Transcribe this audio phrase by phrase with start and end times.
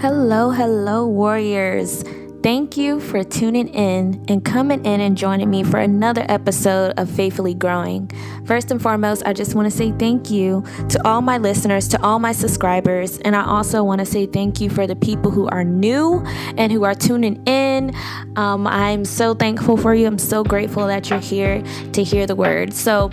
[0.00, 2.04] Hello, hello, warriors.
[2.40, 7.10] Thank you for tuning in and coming in and joining me for another episode of
[7.10, 8.08] Faithfully Growing.
[8.46, 12.00] First and foremost, I just want to say thank you to all my listeners, to
[12.00, 15.48] all my subscribers, and I also want to say thank you for the people who
[15.48, 16.22] are new
[16.56, 17.92] and who are tuning in.
[18.36, 20.06] Um, I'm so thankful for you.
[20.06, 21.60] I'm so grateful that you're here
[21.94, 22.72] to hear the word.
[22.72, 23.10] So,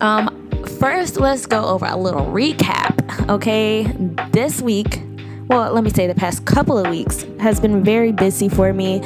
[0.00, 0.48] um,
[0.78, 3.28] first, let's go over a little recap.
[3.28, 3.82] Okay,
[4.30, 5.02] this week
[5.48, 9.00] well, let me say the past couple of weeks has been very busy for me.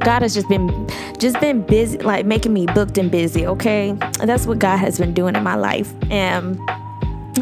[0.00, 3.96] God has just been just been busy like making me booked and busy, okay?
[4.20, 5.92] That's what God has been doing in my life.
[6.10, 6.58] And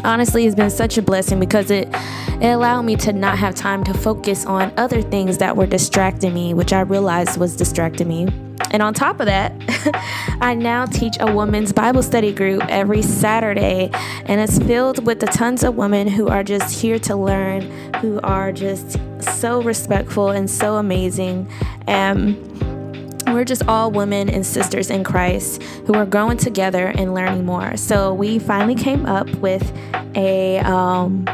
[0.03, 1.87] honestly it's been such a blessing because it
[2.39, 6.33] it allowed me to not have time to focus on other things that were distracting
[6.33, 8.27] me which i realized was distracting me
[8.71, 9.53] and on top of that
[10.41, 13.89] i now teach a women's bible study group every saturday
[14.25, 17.61] and it's filled with the tons of women who are just here to learn
[17.95, 21.49] who are just so respectful and so amazing
[21.87, 22.35] and
[23.33, 27.75] we're just all women and sisters in Christ who are growing together and learning more.
[27.75, 29.69] So we finally came up with
[30.15, 31.25] a um,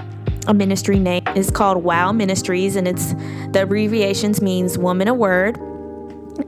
[0.47, 1.23] a ministry name.
[1.27, 3.13] It's called Wow Ministries, and it's
[3.51, 5.57] the abbreviations means woman a word.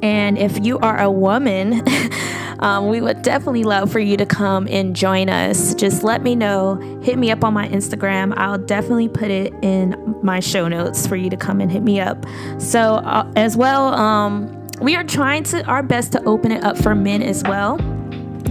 [0.02, 1.84] And if you are a woman,
[2.60, 5.74] um, we would definitely love for you to come and join us.
[5.76, 6.76] Just let me know.
[7.04, 8.34] Hit me up on my Instagram.
[8.38, 12.00] I'll definitely put it in my show notes for you to come and hit me
[12.00, 12.26] up.
[12.58, 16.78] So, uh, as well, um, we are trying to our best to open it up
[16.78, 17.78] for men as well.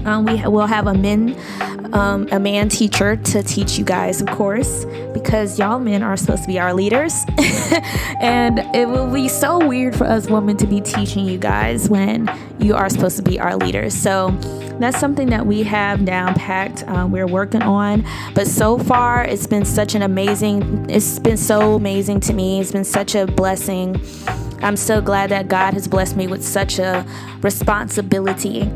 [0.04, 1.36] Um, we will have a men,
[1.92, 6.42] um, a man teacher to teach you guys, of course, because y'all men are supposed
[6.42, 7.24] to be our leaders,
[8.20, 12.30] and it will be so weird for us women to be teaching you guys when
[12.58, 13.94] you are supposed to be our leaders.
[13.94, 14.30] So
[14.78, 16.86] that's something that we have down packed.
[16.88, 20.90] Um, we're working on, but so far it's been such an amazing.
[20.90, 22.60] It's been so amazing to me.
[22.60, 24.00] It's been such a blessing.
[24.62, 27.06] I'm so glad that God has blessed me with such a
[27.42, 28.70] responsibility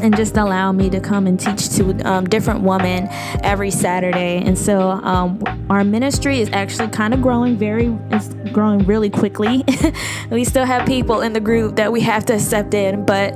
[0.00, 3.08] and just allow me to come and teach to um, different women
[3.42, 4.42] every Saturday.
[4.44, 9.64] And so um, our ministry is actually kind of growing very, it's growing really quickly.
[10.30, 13.34] we still have people in the group that we have to accept in, but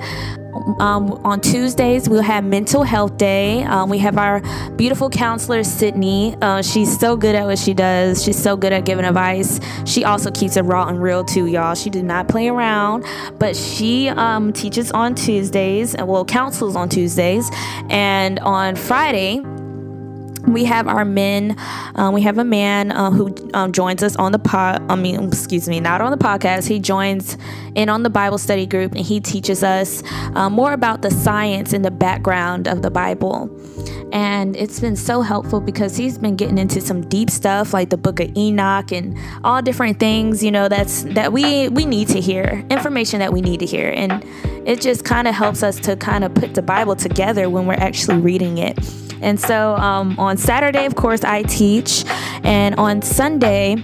[0.78, 3.62] um, on Tuesdays, we'll have Mental Health Day.
[3.64, 4.40] Um, we have our
[4.76, 6.36] beautiful counselor, Sydney.
[6.40, 8.22] Uh, she's so good at what she does.
[8.22, 9.60] She's so good at giving advice.
[9.84, 11.74] She also keeps it raw and real, too, y'all.
[11.74, 13.04] She did not play around,
[13.38, 17.48] but she um, teaches on Tuesdays, and well, counsels on Tuesdays.
[17.88, 19.42] And on Friday,
[20.52, 21.56] we have our men.
[21.94, 24.82] Um, we have a man uh, who um, joins us on the pod.
[24.90, 26.66] I mean, excuse me, not on the podcast.
[26.68, 27.36] He joins
[27.74, 30.02] in on the Bible study group, and he teaches us
[30.34, 33.50] uh, more about the science and the background of the Bible.
[34.12, 37.96] And it's been so helpful because he's been getting into some deep stuff like the
[37.96, 40.42] Book of Enoch and all different things.
[40.42, 43.92] You know, that's that we we need to hear information that we need to hear,
[43.94, 44.24] and
[44.66, 47.74] it just kind of helps us to kind of put the Bible together when we're
[47.74, 48.78] actually reading it.
[49.20, 52.04] And so um, on Saturday, of course, I teach,
[52.42, 53.76] and on Sunday,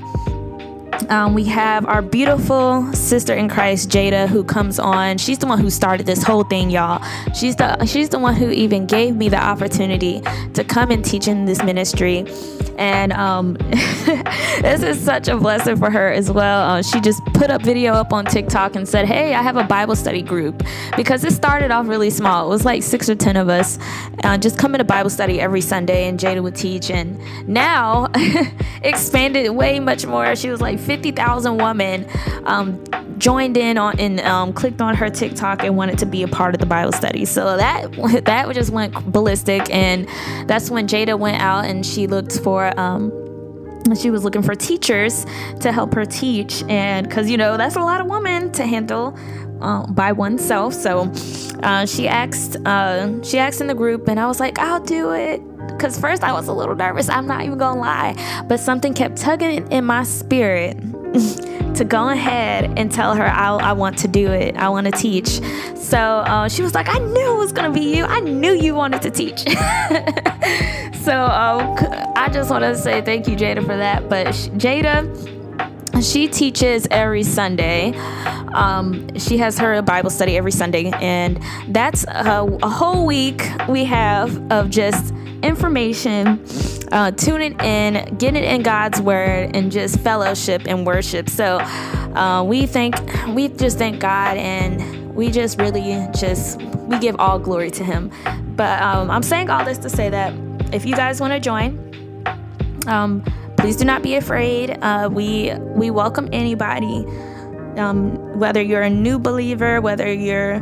[1.09, 5.19] um, we have our beautiful sister in Christ, Jada, who comes on.
[5.19, 7.03] She's the one who started this whole thing, y'all.
[7.35, 10.23] She's the she's the one who even gave me the opportunity
[10.55, 12.25] to come and teach in this ministry.
[12.79, 13.55] And um,
[14.61, 16.71] this is such a blessing for her as well.
[16.71, 19.65] Uh, she just put up video up on TikTok and said, "Hey, I have a
[19.65, 20.63] Bible study group,"
[20.97, 22.47] because it started off really small.
[22.47, 23.79] It was like six or ten of us,
[24.25, 26.91] uh, just coming to Bible study every Sunday, and Jada would teach.
[26.91, 28.09] And now
[28.83, 30.37] expanded way much more.
[30.37, 32.07] She was like 50,000 women
[32.45, 32.83] um,
[33.19, 36.55] joined in on and um, clicked on her TikTok and wanted to be a part
[36.55, 37.25] of the Bible study.
[37.25, 37.93] So that
[38.25, 40.09] that just went ballistic, and
[40.49, 42.79] that's when Jada went out and she looked for.
[42.79, 43.13] Um,
[43.95, 45.25] she was looking for teachers
[45.61, 49.17] to help her teach, and because you know that's a lot of women to handle
[49.61, 50.75] uh, by oneself.
[50.75, 51.13] So
[51.63, 55.13] uh, she asked, uh, she asked in the group, and I was like, I'll do
[55.13, 55.41] it.
[55.69, 58.45] Because first I was a little nervous, I'm not even gonna lie.
[58.49, 60.77] But something kept tugging in my spirit
[61.77, 64.57] to go ahead and tell her I, I want to do it.
[64.57, 65.41] I want to teach.
[65.77, 68.05] So uh, she was like, I knew it was going to be you.
[68.05, 69.41] I knew you wanted to teach.
[71.03, 71.77] so um,
[72.17, 74.09] I just want to say thank you, Jada, for that.
[74.09, 74.29] But
[74.59, 75.05] Jada,
[76.03, 77.95] she teaches every Sunday.
[78.55, 83.85] Um, she has her Bible study every Sunday, and that's a, a whole week we
[83.85, 85.13] have of just
[85.43, 86.45] information,
[86.93, 91.29] uh, tuning in, getting in God's word, and just fellowship and worship.
[91.29, 92.97] So uh, we thank,
[93.29, 98.11] we just thank God, and we just really just we give all glory to Him.
[98.57, 100.35] But um, I'm saying all this to say that
[100.73, 101.79] if you guys want to join,
[102.87, 103.23] um,
[103.57, 104.79] please do not be afraid.
[104.83, 107.05] Uh, we we welcome anybody,
[107.77, 110.57] um, whether you're a new believer, whether you're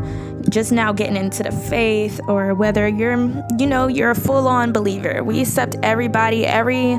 [0.51, 3.17] just now getting into the faith, or whether you're
[3.59, 5.23] you know you're a full on believer.
[5.23, 6.95] We accept everybody, every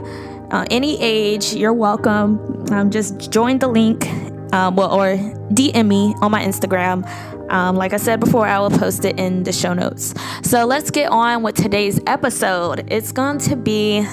[0.51, 1.53] uh, any age.
[1.53, 2.65] You're welcome.
[2.71, 4.07] Um, just join the link,
[4.53, 5.17] um, well, or
[5.53, 7.05] DM me on my Instagram.
[7.51, 10.13] Um, like I said before, I will post it in the show notes.
[10.43, 12.87] So let's get on with today's episode.
[12.91, 14.05] It's going to be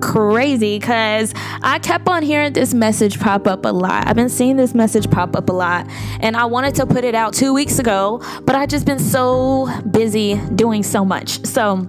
[0.00, 4.06] crazy because I kept on hearing this message pop up a lot.
[4.06, 5.86] I've been seeing this message pop up a lot,
[6.20, 9.68] and I wanted to put it out two weeks ago, but I just been so
[9.90, 11.44] busy doing so much.
[11.46, 11.88] So,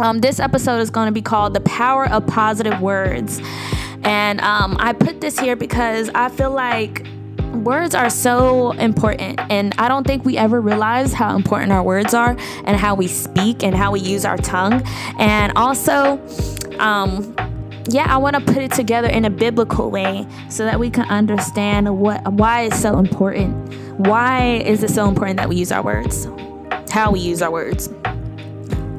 [0.00, 3.40] um, this episode is going to be called The Power of Positive Words.
[4.04, 7.04] And um, I put this here because I feel like
[7.54, 12.14] words are so important and i don't think we ever realize how important our words
[12.14, 14.82] are and how we speak and how we use our tongue
[15.18, 16.18] and also
[16.78, 17.34] um,
[17.88, 21.08] yeah, I want to put it together in a biblical way so that we can
[21.08, 23.74] understand what why it's so important.
[23.98, 26.28] Why is it so important that we use our words?
[26.90, 27.88] How we use our words.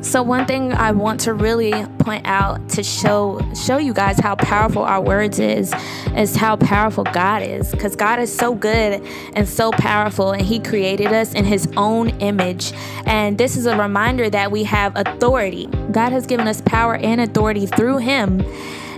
[0.02, 1.72] So one thing I want to really
[2.10, 5.72] point out to show show you guys how powerful our words is
[6.16, 7.72] is how powerful God is.
[7.76, 9.04] Cuz God is so good
[9.36, 12.74] and so powerful and he created us in his own image.
[13.06, 15.68] And this is a reminder that we have authority.
[15.92, 18.44] God has given us power and authority through him.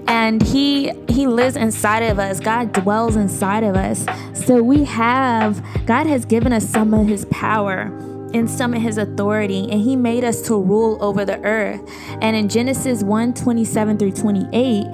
[0.08, 2.40] And he he lives inside of us.
[2.40, 4.06] God dwells inside of us.
[4.46, 7.92] So we have god has given us some of his power
[8.34, 11.82] and some of his authority and he made us to rule over the earth.
[12.22, 14.86] And in genesis 1 27 through 28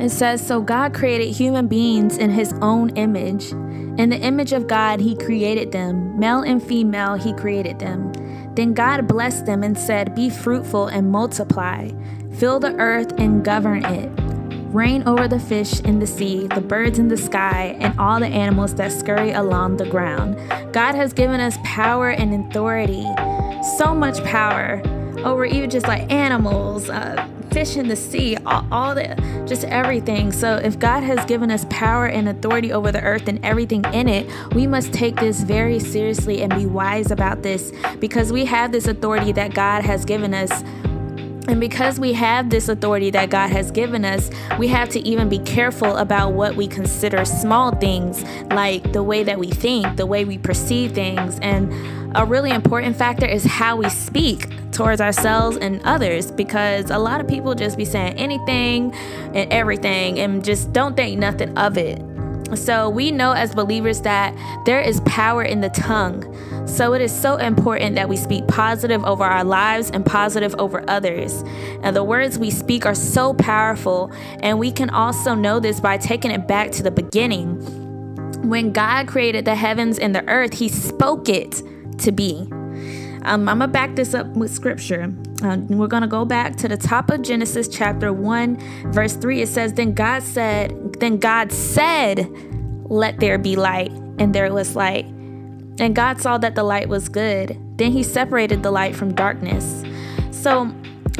[0.00, 3.52] it says so god created human beings in his own image.
[3.52, 6.18] In the image of god he created them.
[6.18, 8.12] Male and female he created them.
[8.54, 11.90] Then god blessed them and said be fruitful and multiply.
[12.38, 14.23] Fill the earth and govern it
[14.74, 18.26] reign over the fish in the sea, the birds in the sky, and all the
[18.26, 20.36] animals that scurry along the ground.
[20.72, 23.06] God has given us power and authority,
[23.78, 24.82] so much power
[25.18, 29.14] over even just like animals, uh, fish in the sea, all, all the
[29.46, 30.32] just everything.
[30.32, 34.08] So if God has given us power and authority over the earth and everything in
[34.08, 38.72] it, we must take this very seriously and be wise about this because we have
[38.72, 40.64] this authority that God has given us
[41.46, 45.28] and because we have this authority that God has given us, we have to even
[45.28, 50.06] be careful about what we consider small things, like the way that we think, the
[50.06, 51.38] way we perceive things.
[51.42, 51.72] And
[52.16, 57.20] a really important factor is how we speak towards ourselves and others, because a lot
[57.20, 58.94] of people just be saying anything
[59.34, 62.00] and everything and just don't think nothing of it.
[62.54, 66.22] So we know as believers that there is power in the tongue.
[66.66, 70.84] So it is so important that we speak positive over our lives and positive over
[70.88, 71.42] others.
[71.82, 75.98] And the words we speak are so powerful, and we can also know this by
[75.98, 77.60] taking it back to the beginning.
[78.48, 81.62] When God created the heavens and the earth, He spoke it
[81.98, 82.46] to be.
[83.24, 85.12] Um, I'm going to back this up with scripture.
[85.42, 89.40] Uh, we're going to go back to the top of Genesis chapter 1, verse 3.
[89.40, 92.28] It says, Then God said, Then God said,
[92.90, 93.90] Let there be light.
[94.18, 95.06] And there was light.
[95.06, 97.58] And God saw that the light was good.
[97.78, 99.82] Then he separated the light from darkness.
[100.30, 100.70] So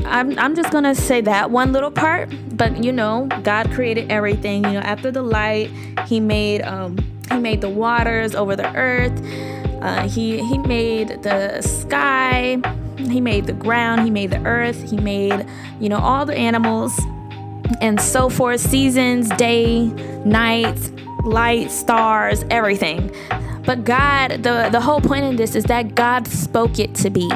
[0.04, 2.28] I'm, I'm just to say that one little part.
[2.56, 4.64] But you know, God created everything.
[4.64, 5.70] You know, after the light,
[6.06, 6.98] he made, um,
[7.30, 9.12] he made the waters over the earth.
[9.84, 12.58] Uh, he he made the sky,
[12.96, 15.46] he made the ground, he made the earth, he made
[15.78, 16.98] you know all the animals,
[17.82, 18.62] and so forth.
[18.62, 19.84] Seasons, day,
[20.24, 20.78] night,
[21.24, 23.14] light, stars, everything.
[23.66, 27.30] But God, the the whole point in this is that God spoke it to be.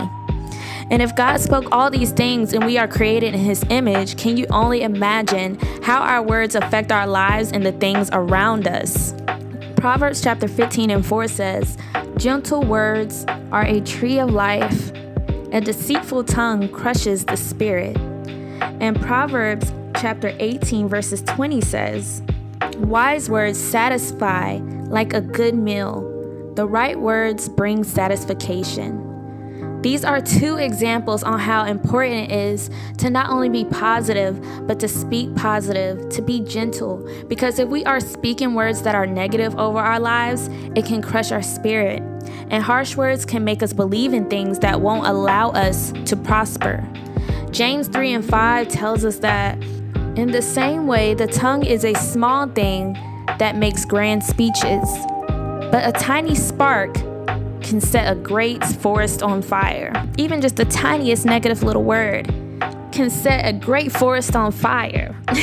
[0.91, 4.39] And if God spoke all these things and we are created in His image, can
[4.39, 9.15] you only imagine how our words affect our lives and the things around us?
[9.77, 11.77] Proverbs chapter 15 and 4 says,
[12.19, 14.91] Gentle words are a tree of life,
[15.53, 17.97] a deceitful tongue crushes the spirit.
[18.81, 22.23] And Proverbs chapter 18, verses 20 says,
[22.79, 24.57] Wise words satisfy
[24.89, 26.03] like a good meal,
[26.57, 29.08] the right words bring satisfaction.
[29.81, 32.69] These are two examples on how important it is
[32.99, 37.09] to not only be positive, but to speak positive, to be gentle.
[37.29, 41.31] Because if we are speaking words that are negative over our lives, it can crush
[41.31, 42.03] our spirit.
[42.51, 46.85] And harsh words can make us believe in things that won't allow us to prosper.
[47.53, 49.63] James 3 and 5 tells us that
[50.17, 52.95] in the same way, the tongue is a small thing
[53.39, 54.89] that makes grand speeches,
[55.71, 56.97] but a tiny spark
[57.69, 59.93] can set a great forest on fire.
[60.17, 62.27] Even just the tiniest negative little word
[62.93, 65.15] can set a great forest on fire.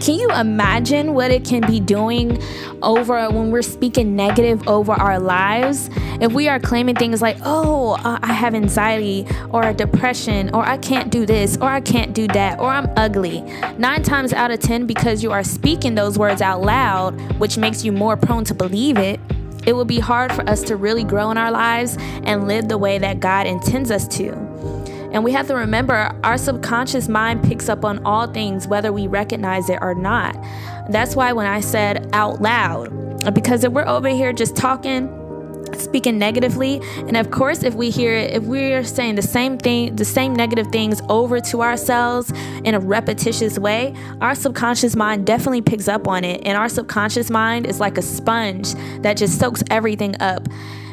[0.00, 2.40] Can you imagine what it can be doing
[2.82, 5.88] over when we're speaking negative over our lives?
[6.20, 10.76] If we are claiming things like, oh, uh, I have anxiety or depression, or I
[10.76, 13.40] can't do this, or I can't do that, or I'm ugly,
[13.78, 17.82] nine times out of 10, because you are speaking those words out loud, which makes
[17.82, 19.18] you more prone to believe it,
[19.66, 22.78] it will be hard for us to really grow in our lives and live the
[22.78, 24.32] way that God intends us to.
[25.12, 29.06] And we have to remember our subconscious mind picks up on all things, whether we
[29.06, 30.36] recognize it or not.
[30.90, 35.08] That's why when I said out loud, because if we're over here just talking,
[35.80, 36.80] speaking negatively.
[36.96, 40.34] And of course if we hear it if we're saying the same thing the same
[40.34, 42.30] negative things over to ourselves
[42.64, 46.42] in a repetitious way our subconscious mind definitely picks up on it.
[46.44, 50.48] And our subconscious mind is like a sponge that just soaks everything up.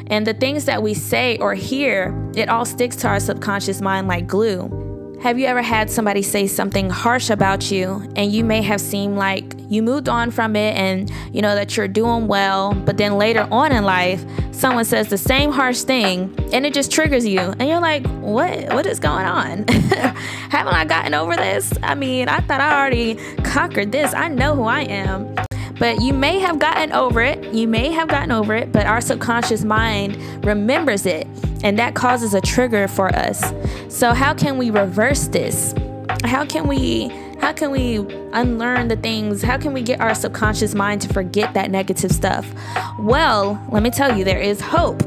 [0.08, 4.08] And the things that we say or hear it all sticks to our subconscious mind
[4.08, 5.18] like glue.
[5.22, 9.16] Have you ever had somebody say something harsh about you and you may have seemed
[9.16, 13.18] like you moved on from it and you know that you're doing well, but then
[13.18, 17.40] later on in life, someone says the same harsh thing and it just triggers you
[17.40, 19.66] and you're like, "What what is going on?
[19.68, 21.72] Haven't I gotten over this?
[21.82, 24.14] I mean, I thought I already conquered this.
[24.14, 25.34] I know who I am."
[25.78, 27.52] But you may have gotten over it.
[27.52, 31.26] You may have gotten over it, but our subconscious mind remembers it,
[31.64, 33.52] and that causes a trigger for us.
[33.88, 35.74] So how can we reverse this?
[36.22, 37.10] How can we
[37.44, 37.98] how can we
[38.32, 39.42] unlearn the things?
[39.42, 42.50] How can we get our subconscious mind to forget that negative stuff?
[42.98, 45.02] Well, let me tell you there is hope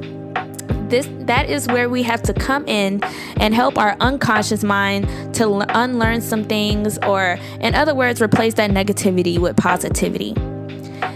[0.88, 3.04] this that is where we have to come in
[3.42, 8.54] and help our unconscious mind to l- unlearn some things or in other words replace
[8.54, 10.36] that negativity with positivity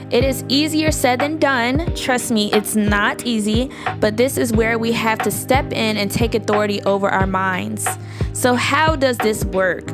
[0.09, 1.95] it is easier said than done.
[1.95, 6.11] Trust me, it's not easy, but this is where we have to step in and
[6.11, 7.87] take authority over our minds.
[8.33, 9.89] So, how does this work?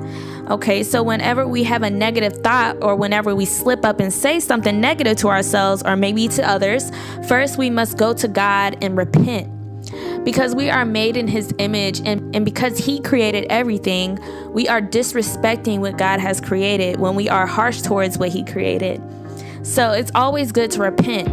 [0.49, 4.39] Okay, so whenever we have a negative thought or whenever we slip up and say
[4.39, 6.89] something negative to ourselves or maybe to others,
[7.27, 9.53] first we must go to God and repent.
[10.23, 14.19] Because we are made in His image and, and because He created everything,
[14.53, 19.01] we are disrespecting what God has created when we are harsh towards what He created.
[19.63, 21.27] So it's always good to repent.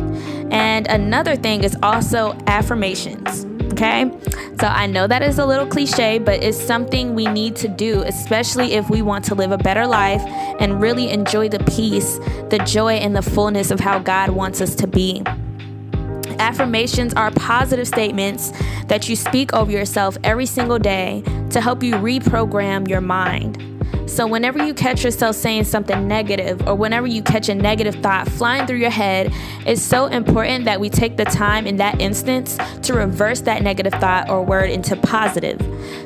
[0.52, 3.47] And another thing is also affirmations.
[3.75, 4.09] Okay,
[4.61, 8.02] so I know that is a little cliche, but it's something we need to do,
[8.02, 10.23] especially if we want to live a better life
[10.61, 12.19] and really enjoy the peace,
[12.50, 15.25] the joy, and the fullness of how God wants us to be.
[16.38, 18.52] Affirmations are positive statements
[18.87, 23.74] that you speak over yourself every single day to help you reprogram your mind.
[24.14, 28.28] So, whenever you catch yourself saying something negative or whenever you catch a negative thought
[28.28, 29.33] flying through your head,
[29.66, 33.92] it's so important that we take the time in that instance to reverse that negative
[33.94, 35.61] thought or word into positive.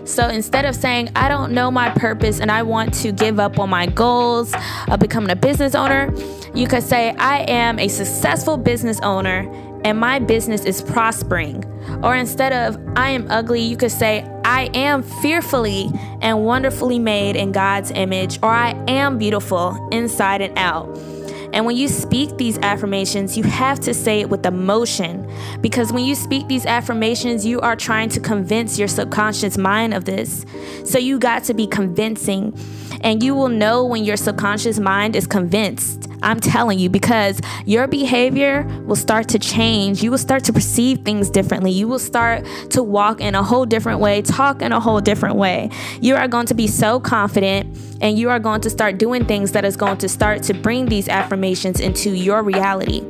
[0.08, 3.58] So, instead of saying, I don't know my purpose and I want to give up
[3.58, 4.54] on my goals
[4.90, 6.10] of becoming a business owner,
[6.54, 9.40] you could say, I am a successful business owner
[9.84, 11.62] and my business is prospering.
[12.02, 15.90] Or instead of I am ugly, you could say I am fearfully
[16.22, 20.88] and wonderfully made in God's image, or I am beautiful inside and out.
[21.52, 26.02] And when you speak these affirmations, you have to say it with emotion because when
[26.06, 30.46] you speak these affirmations, you are trying to convince your subconscious mind of this.
[30.82, 32.58] So you got to be convincing,
[33.02, 36.07] and you will know when your subconscious mind is convinced.
[36.22, 40.02] I'm telling you, because your behavior will start to change.
[40.02, 41.70] You will start to perceive things differently.
[41.70, 45.36] You will start to walk in a whole different way, talk in a whole different
[45.36, 45.70] way.
[46.00, 49.52] You are going to be so confident and you are going to start doing things
[49.52, 53.02] that is going to start to bring these affirmations into your reality.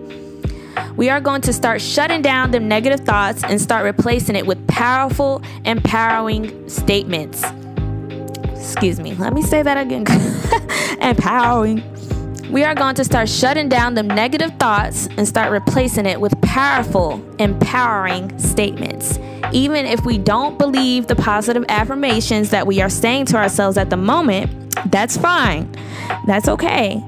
[0.97, 4.67] We are going to start shutting down the negative thoughts and start replacing it with
[4.67, 7.45] powerful, empowering statements.
[8.53, 10.07] Excuse me, let me say that again.
[11.00, 11.83] empowering
[12.50, 16.40] we are going to start shutting down the negative thoughts and start replacing it with
[16.40, 19.19] powerful, empowering statements.
[19.52, 23.90] Even if we don't believe the positive affirmations that we are saying to ourselves at
[23.90, 25.71] the moment, that's fine.
[26.26, 27.02] That's okay.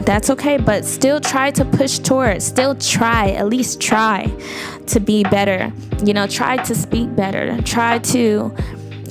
[0.00, 4.30] That's okay, but still try to push towards, still try, at least try
[4.86, 5.72] to be better.
[6.04, 8.54] You know, try to speak better, try to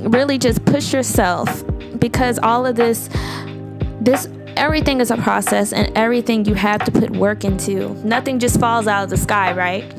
[0.01, 1.63] really just push yourself
[2.00, 3.10] because all of this
[4.01, 4.27] this
[4.58, 7.90] everything is a process and everything you have to put work into.
[8.06, 9.94] Nothing just falls out of the sky, right?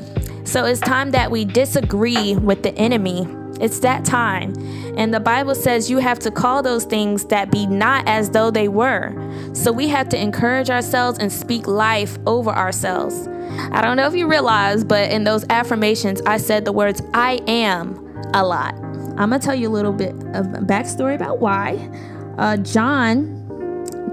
[0.45, 3.27] So it's time that we disagree with the enemy.
[3.59, 4.53] It's that time.
[4.97, 8.51] And the Bible says you have to call those things that be not as though
[8.51, 9.13] they were.
[9.53, 13.27] So we have to encourage ourselves and speak life over ourselves.
[13.71, 17.41] I don't know if you realize, but in those affirmations, I said the words I
[17.47, 17.95] am
[18.33, 18.75] a lot.
[19.17, 21.89] I'm going to tell you a little bit of backstory about why.
[22.37, 23.36] Uh, John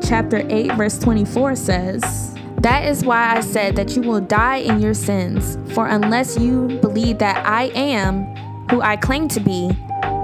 [0.04, 4.80] chapter 8, verse 24 says, That is why I said that you will die in
[4.80, 8.24] your sins, for unless you believe that I am
[8.70, 9.70] who I claim to be,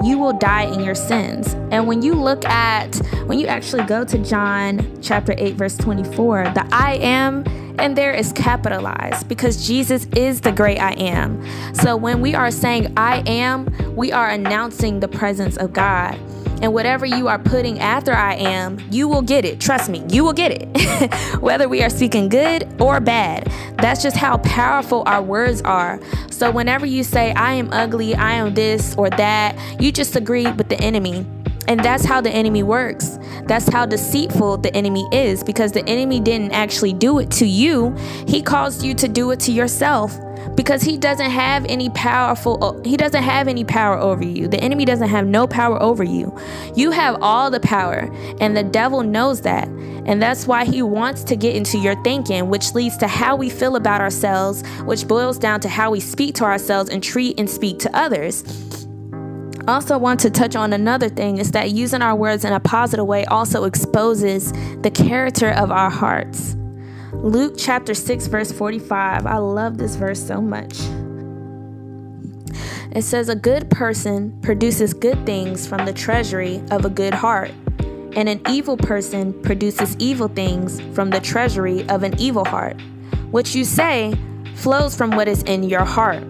[0.04, 1.54] you will die in your sins.
[1.70, 2.96] And when you look at,
[3.26, 7.44] when you actually go to John chapter 8, verse 24, the I am
[7.80, 11.42] and there is capitalized because Jesus is the great I am.
[11.74, 16.18] So when we are saying I am, we are announcing the presence of God.
[16.62, 19.60] And whatever you are putting after I am, you will get it.
[19.60, 21.14] Trust me, you will get it.
[21.40, 23.50] Whether we are speaking good or bad.
[23.78, 25.98] That's just how powerful our words are.
[26.30, 30.52] So whenever you say, I am ugly, I am this or that, you just agree
[30.52, 31.24] with the enemy.
[31.68, 33.18] And that's how the enemy works.
[33.44, 37.94] That's how deceitful the enemy is because the enemy didn't actually do it to you.
[38.26, 40.18] He caused you to do it to yourself
[40.54, 44.48] because he doesn't have any powerful he doesn't have any power over you.
[44.48, 46.36] The enemy doesn't have no power over you.
[46.74, 49.68] You have all the power and the devil knows that.
[49.68, 53.50] And that's why he wants to get into your thinking, which leads to how we
[53.50, 57.48] feel about ourselves, which boils down to how we speak to ourselves and treat and
[57.48, 58.42] speak to others
[59.66, 63.06] also want to touch on another thing is that using our words in a positive
[63.06, 64.52] way also exposes
[64.82, 66.56] the character of our hearts.
[67.12, 69.26] Luke chapter 6 verse 45.
[69.26, 70.78] I love this verse so much.
[72.92, 77.52] It says a good person produces good things from the treasury of a good heart,
[78.16, 82.80] and an evil person produces evil things from the treasury of an evil heart.
[83.30, 84.14] What you say
[84.56, 86.24] flows from what is in your heart.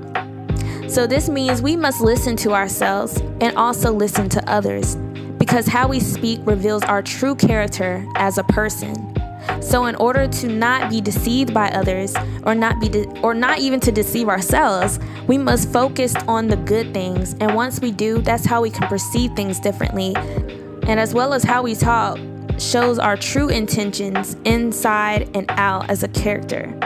[0.90, 4.97] So, this means we must listen to ourselves and also listen to others
[5.38, 9.14] because how we speak reveals our true character as a person.
[9.62, 13.61] So, in order to not be deceived by others or not be de- or not
[13.61, 17.37] even to deceive ourselves, we must focus on the good things.
[17.40, 20.16] And once we do, that's how we can perceive things differently.
[20.16, 22.18] And as well as how we talk
[22.59, 26.76] shows our true intentions inside and out as a character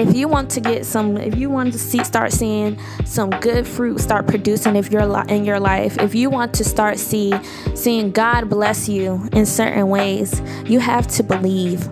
[0.00, 3.66] if you want to get some if you want to see start seeing some good
[3.66, 7.32] fruit start producing if you're in your life if you want to start see
[7.74, 11.88] seeing god bless you in certain ways you have to believe.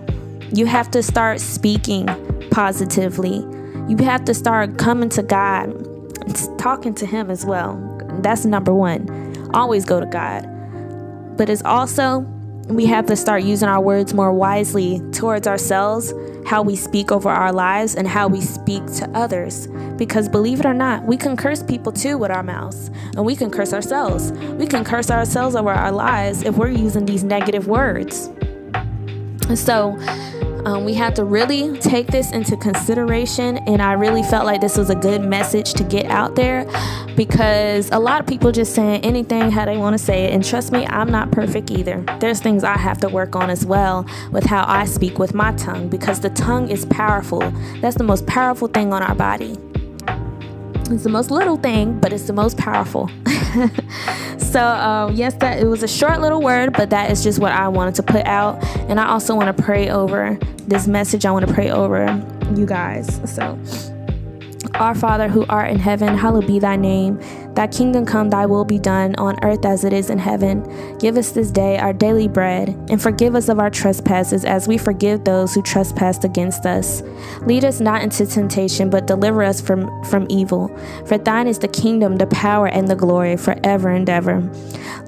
[0.53, 2.07] You have to start speaking
[2.49, 3.39] positively.
[3.87, 5.85] You have to start coming to god
[6.57, 7.75] talking to him as well.
[8.21, 9.49] That's number one.
[9.53, 10.47] Always go to god.
[11.37, 12.21] But it's also
[12.69, 16.13] we have to start using our words more wisely towards ourselves,
[16.45, 19.67] how we speak over our lives, and how we speak to others.
[19.97, 23.35] Because believe it or not, we can curse people too with our mouths, and we
[23.35, 24.31] can curse ourselves.
[24.31, 28.29] We can curse ourselves over our lives if we're using these negative words.
[29.55, 29.97] So,
[30.69, 34.77] um, we have to really take this into consideration, and I really felt like this
[34.77, 36.65] was a good message to get out there
[37.15, 40.33] because a lot of people just saying anything how they want to say it.
[40.33, 42.05] And trust me, I'm not perfect either.
[42.19, 45.53] There's things I have to work on as well with how I speak with my
[45.53, 47.39] tongue because the tongue is powerful.
[47.81, 49.57] That's the most powerful thing on our body.
[50.91, 53.09] It's the most little thing, but it's the most powerful.
[54.37, 57.51] so um, yes, that it was a short little word, but that is just what
[57.51, 58.63] I wanted to put out.
[58.89, 61.25] And I also want to pray over this message.
[61.25, 62.05] I want to pray over
[62.55, 63.19] you guys.
[63.25, 63.59] So.
[64.75, 67.19] Our Father who art in heaven, hallowed be thy name.
[67.59, 70.63] Thy kingdom come, thy will be done on earth as it is in heaven.
[70.97, 74.77] Give us this day our daily bread, and forgive us of our trespasses as we
[74.77, 77.03] forgive those who trespass against us.
[77.41, 80.73] Lead us not into temptation, but deliver us from, from evil.
[81.05, 84.39] For thine is the kingdom, the power, and the glory forever and ever.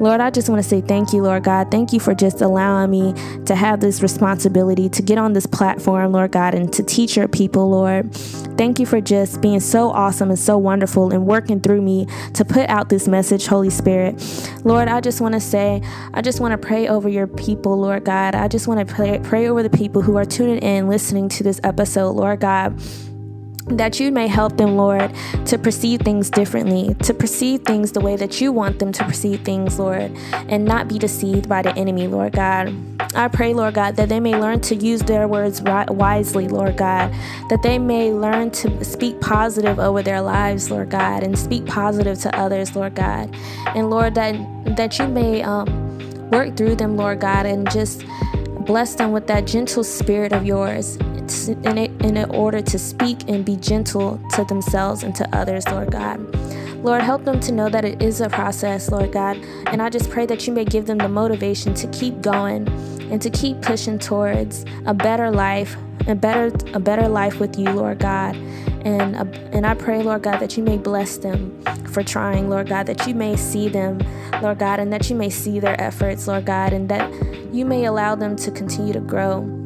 [0.02, 1.72] Lord, I just want to say thank you, Lord God.
[1.72, 3.14] Thank you for just allowing me
[3.46, 7.30] to have this responsibility to get on this platform, Lord God, and to teach your
[7.30, 8.14] people, Lord.
[8.58, 12.41] Thank you for just being so awesome and so wonderful and working through me to
[12.46, 14.16] put out this message, Holy Spirit.
[14.64, 15.82] Lord, I just want to say,
[16.14, 18.36] I just want to pray over your people, Lord God.
[18.36, 21.44] I just want to pray, pray over the people who are tuning in, listening to
[21.44, 22.80] this episode, Lord God
[23.68, 25.14] that you may help them, Lord,
[25.46, 29.42] to perceive things differently, to perceive things the way that you want them to perceive
[29.42, 32.74] things, Lord, and not be deceived by the enemy, Lord God.
[33.14, 37.14] I pray, Lord God, that they may learn to use their words wisely, Lord God,
[37.50, 42.20] that they may learn to speak positive over their lives, Lord God, and speak positive
[42.20, 43.36] to others, Lord God.
[43.76, 44.36] And Lord, that
[44.78, 48.06] that you may um, work through them, Lord God, and just
[48.66, 50.98] bless them with that gentle spirit of yours
[51.48, 56.20] in, in order to speak and be gentle to themselves and to others, Lord God.
[56.84, 59.38] Lord, help them to know that it is a process, Lord God.
[59.68, 62.68] And I just pray that you may give them the motivation to keep going
[63.12, 65.76] and to keep pushing towards a better life,
[66.08, 68.36] a better a better life with you, Lord God.
[68.84, 72.70] And uh, and I pray, Lord God, that you may bless them for trying, Lord
[72.70, 74.00] God, that you may see them,
[74.42, 77.14] Lord God, and that you may see their efforts, Lord God, and that
[77.54, 79.61] you may allow them to continue to grow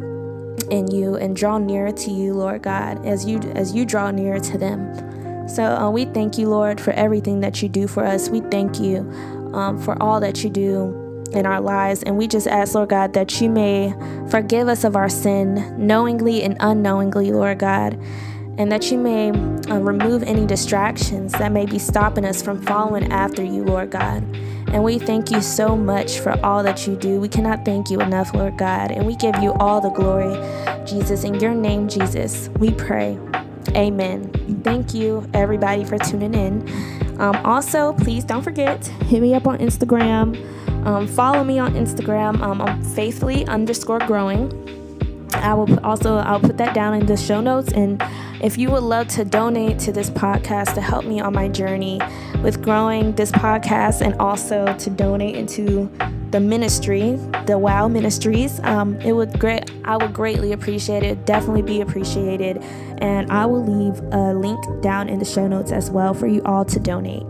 [0.69, 4.39] in you and draw nearer to you, Lord God, as you as you draw nearer
[4.39, 5.47] to them.
[5.47, 8.29] So uh, we thank you, Lord, for everything that you do for us.
[8.29, 8.99] We thank you
[9.53, 12.01] um, for all that you do in our lives.
[12.03, 13.93] And we just ask, Lord God, that you may
[14.29, 17.99] forgive us of our sin knowingly and unknowingly, Lord God
[18.57, 23.11] and that you may uh, remove any distractions that may be stopping us from following
[23.11, 24.23] after you, Lord God.
[24.67, 27.19] And we thank you so much for all that you do.
[27.19, 28.91] We cannot thank you enough, Lord God.
[28.91, 30.35] And we give you all the glory,
[30.85, 31.23] Jesus.
[31.23, 33.17] In your name, Jesus, we pray.
[33.69, 34.31] Amen.
[34.63, 36.67] Thank you, everybody, for tuning in.
[37.19, 40.35] Um, also, please don't forget, hit me up on Instagram.
[40.85, 42.41] Um, follow me on Instagram.
[42.41, 44.64] Um, I'm faithfully underscore growing.
[45.43, 48.01] I will also I'll put that down in the show notes and
[48.41, 51.99] if you would love to donate to this podcast to help me on my journey
[52.43, 55.89] with growing this podcast and also to donate into
[56.31, 59.71] the ministry, the Wow Ministries, um, it would great.
[59.85, 61.25] I would greatly appreciate it.
[61.25, 62.57] Definitely be appreciated,
[62.97, 66.41] and I will leave a link down in the show notes as well for you
[66.43, 67.23] all to donate.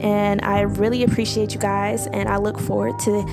[0.00, 3.26] And I really appreciate you guys, and I look forward to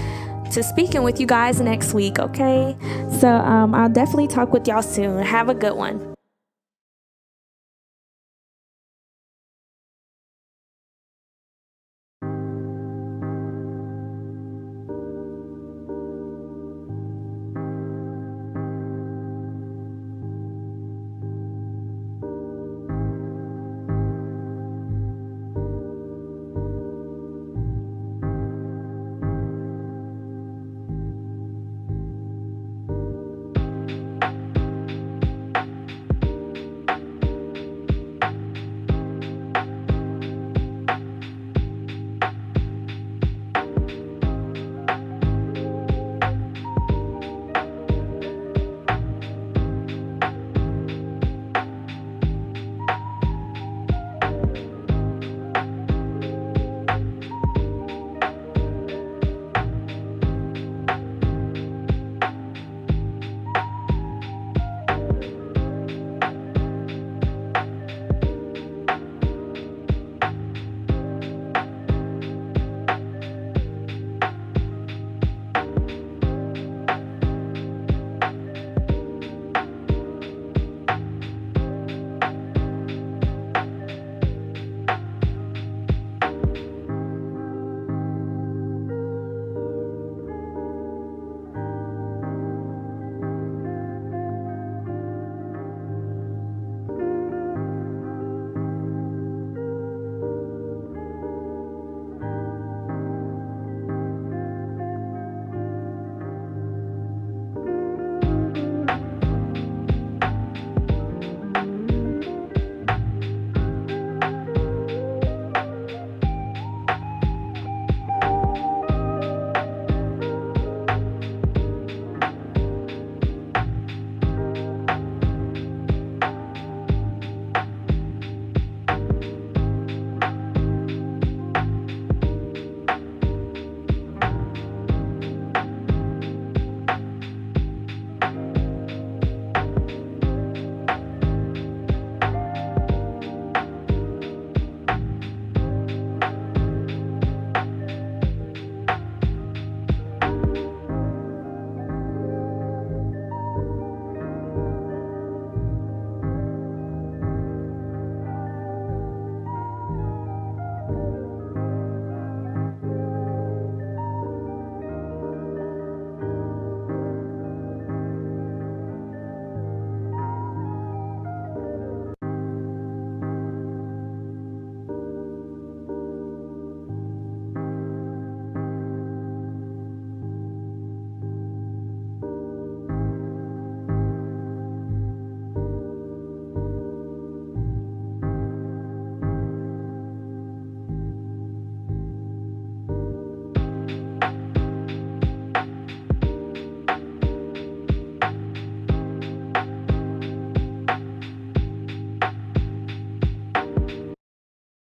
[0.53, 2.75] to speaking with you guys next week, okay?
[3.19, 5.21] So um, I'll definitely talk with y'all soon.
[5.23, 6.12] Have a good one.